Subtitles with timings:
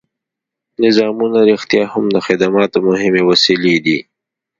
[0.83, 3.99] نظامونه رښتیا هم د خدماتو مهمې وسیلې دي.